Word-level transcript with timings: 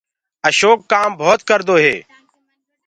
اشوڪ 0.47 0.79
ڪآم 0.91 1.09
ڀوت 1.19 1.39
ڪردو 1.49 1.75
هي۔ 1.83 1.95